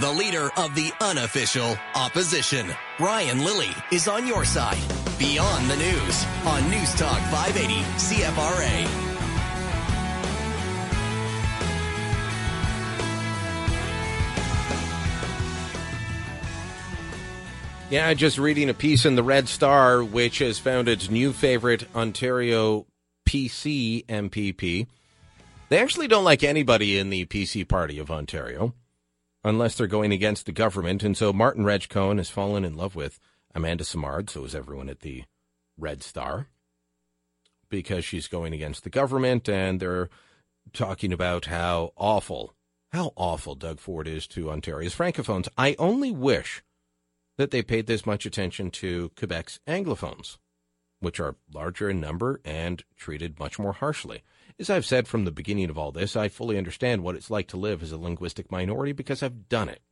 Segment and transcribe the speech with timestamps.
[0.00, 2.68] the leader of the unofficial opposition.
[2.98, 4.82] Brian Lilley is on your side.
[5.20, 9.10] Beyond the News on News Talk 580 CFRA.
[17.90, 21.86] Yeah, just reading a piece in the Red Star, which has found its new favorite
[21.94, 22.86] Ontario
[23.28, 24.88] PC MPP.
[25.68, 28.74] They actually don't like anybody in the PC party of Ontario
[29.44, 31.02] unless they're going against the government.
[31.02, 33.20] And so Martin Regg Cohn has fallen in love with
[33.54, 35.24] Amanda Simard, so is everyone at the
[35.76, 36.48] Red Star,
[37.68, 39.48] because she's going against the government.
[39.48, 40.08] And they're
[40.72, 42.54] talking about how awful,
[42.92, 45.48] how awful Doug Ford is to Ontario's francophones.
[45.58, 46.62] I only wish
[47.36, 50.38] that they paid this much attention to Quebec's Anglophones,
[51.04, 54.22] which are larger in number and treated much more harshly.
[54.58, 57.48] As I've said from the beginning of all this, I fully understand what it's like
[57.48, 59.82] to live as a linguistic minority because I've done it.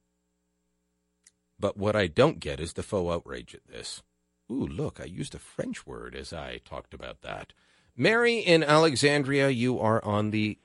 [1.58, 4.02] But what I don't get is the faux outrage at this.
[4.50, 7.52] Ooh, look, I used a French word as I talked about that.
[7.96, 10.58] Mary in Alexandria, you are on the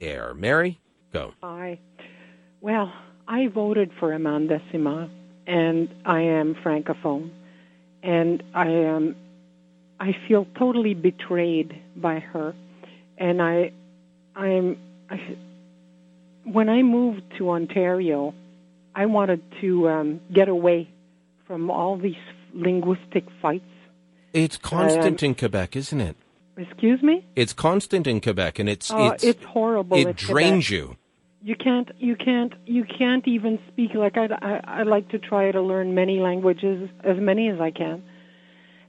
[0.00, 0.34] air.
[0.34, 0.80] Mary,
[1.12, 1.34] go.
[1.42, 1.78] Hi.
[2.60, 2.92] Well,
[3.28, 5.10] I voted for Amanda Simard
[5.46, 7.30] and I am francophone,
[8.02, 9.16] and I am.
[10.02, 12.56] I feel totally betrayed by her,
[13.18, 13.70] and I,
[14.34, 14.76] I'm.
[15.08, 15.36] I,
[16.42, 18.34] when I moved to Ontario,
[18.96, 20.90] I wanted to um, get away
[21.46, 22.16] from all these
[22.52, 23.64] linguistic fights.
[24.32, 26.16] It's constant um, in Quebec, isn't it?
[26.56, 27.24] Excuse me.
[27.36, 29.96] It's constant in Quebec, and it's oh, it's, it's horrible.
[29.96, 30.88] It drains Quebec.
[30.88, 30.96] you
[31.44, 35.52] you can't you can't you can't even speak like I, I I like to try
[35.52, 38.02] to learn many languages as many as I can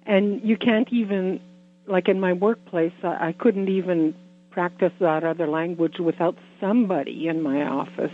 [0.06, 1.40] and you can't even
[1.88, 4.14] like in my workplace I, I couldn't even
[4.52, 8.12] practice that other language without somebody in my office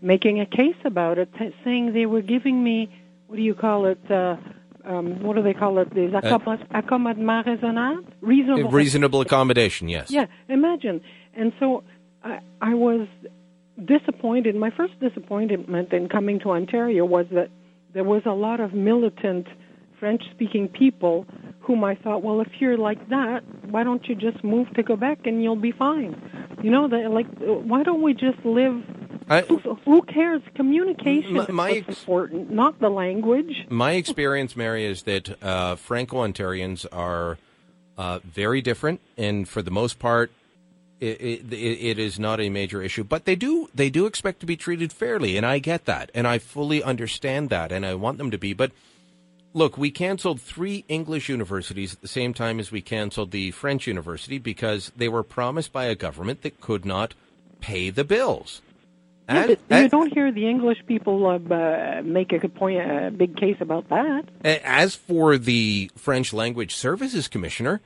[0.00, 2.90] making a case about it t- saying they were giving me
[3.26, 4.36] what do you call it uh
[4.84, 5.94] um, what do they call it?
[5.94, 8.04] Des accommodements raisonnables?
[8.20, 8.70] Reasonable.
[8.70, 10.10] Reasonable accommodation, yes.
[10.10, 11.00] Yeah, imagine.
[11.34, 11.84] And so
[12.24, 13.06] I, I was
[13.84, 14.54] disappointed.
[14.56, 17.50] My first disappointment in coming to Ontario was that
[17.94, 19.46] there was a lot of militant
[20.02, 21.24] French speaking people
[21.60, 25.20] whom I thought, well, if you're like that, why don't you just move to Quebec
[25.26, 26.20] and you'll be fine?
[26.60, 28.82] You know, that like, why don't we just live?
[29.28, 30.42] I, who, who, cares?
[30.56, 33.64] Communication my, my is important, not the language.
[33.68, 37.38] My experience, Mary, is that uh, Franco Ontarians are
[37.96, 40.32] uh, very different, and for the most part,
[40.98, 44.46] it, it, it is not a major issue, but they do they do expect to
[44.46, 48.18] be treated fairly, and I get that, and I fully understand that, and I want
[48.18, 48.52] them to be.
[48.52, 48.72] But
[49.52, 53.86] look, we canceled three English universities at the same time as we canceled the French
[53.86, 57.14] university because they were promised by a government that could not
[57.60, 58.62] pay the bills.
[59.28, 63.56] Yeah, and, you don't hear the English people uh, make a point, a big case
[63.60, 64.24] about that.
[64.44, 67.80] As for the French language services commissioner,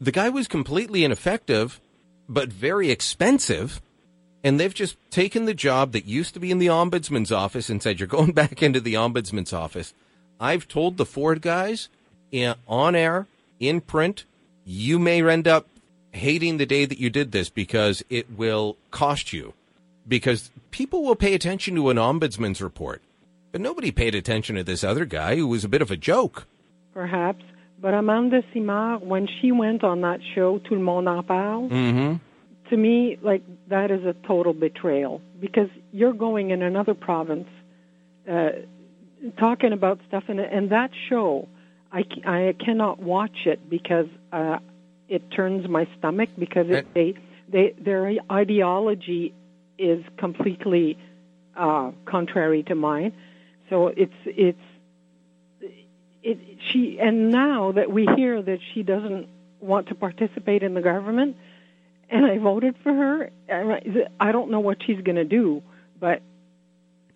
[0.00, 1.80] the guy was completely ineffective
[2.28, 3.80] but very expensive.
[4.44, 7.82] And they've just taken the job that used to be in the ombudsman's office and
[7.82, 9.94] said, You're going back into the ombudsman's office.
[10.40, 11.88] I've told the Ford guys
[12.30, 13.26] in, on air,
[13.58, 14.24] in print,
[14.64, 15.66] you may end up
[16.12, 19.54] hating the day that you did this because it will cost you.
[20.08, 23.02] Because people will pay attention to an ombudsman's report.
[23.52, 26.46] But nobody paid attention to this other guy who was a bit of a joke.
[26.92, 27.42] Perhaps.
[27.80, 32.14] But Amanda Simard, when she went on that show, Tout le monde en parle, mm-hmm.
[32.70, 37.48] to me, like, that is a total betrayal because you're going in another province
[38.30, 38.50] uh,
[39.38, 41.48] talking about stuff, and, and that show,
[41.92, 44.58] I, I cannot watch it because uh,
[45.08, 47.14] it turns my stomach because it, they,
[47.50, 49.34] they, their ideology
[49.78, 50.98] is completely
[51.56, 53.12] uh, contrary to mine.
[53.70, 54.58] So it's it's
[56.22, 56.38] it,
[56.70, 59.28] she and now that we hear that she doesn't
[59.60, 61.36] want to participate in the government,
[62.10, 63.30] and I voted for her,
[64.20, 65.62] I don't know what she's going to do,
[65.98, 66.22] but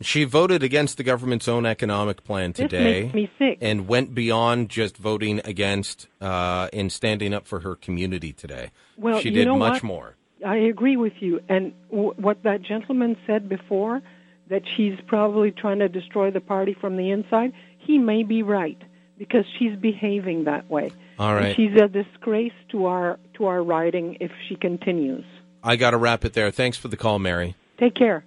[0.03, 6.09] she voted against the government's own economic plan today, and went beyond just voting against
[6.21, 8.71] uh, and standing up for her community today.
[8.97, 9.83] Well, she did much what?
[9.83, 10.17] more.
[10.47, 14.01] I agree with you, and w- what that gentleman said before
[14.49, 17.53] that she's probably trying to destroy the party from the inside.
[17.79, 18.81] He may be right
[19.17, 20.91] because she's behaving that way.
[21.19, 21.47] All right.
[21.47, 25.25] And she's a disgrace to our to our riding if she continues.
[25.63, 26.51] I got to wrap it there.
[26.51, 27.55] Thanks for the call, Mary.
[27.79, 28.25] Take care.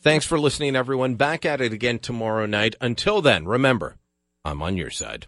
[0.00, 1.16] Thanks for listening, everyone.
[1.16, 2.76] Back at it again tomorrow night.
[2.80, 3.96] Until then, remember,
[4.44, 5.26] I'm on your side.